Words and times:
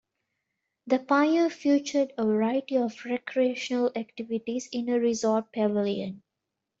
The 0.87 0.97
pier 0.97 1.51
featured 1.51 2.13
a 2.17 2.25
variety 2.25 2.75
of 2.77 3.05
recreational 3.05 3.91
activities 3.95 4.67
in 4.71 4.89
a 4.89 4.99
resort 4.99 5.53
pavilion. 5.53 6.23